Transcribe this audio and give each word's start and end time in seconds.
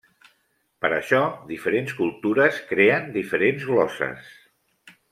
Per 0.85 0.89
això 0.95 1.19
diferents 1.51 1.95
cultures 2.01 2.59
creen 2.73 3.09
diferents 3.21 3.71
glosses. 3.71 4.37